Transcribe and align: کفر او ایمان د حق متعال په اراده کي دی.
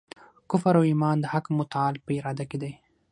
کفر 0.49 0.73
او 0.79 0.83
ایمان 0.89 1.17
د 1.21 1.25
حق 1.33 1.45
متعال 1.57 1.93
په 2.05 2.11
اراده 2.19 2.45
کي 2.49 2.57
دی. 2.61 2.71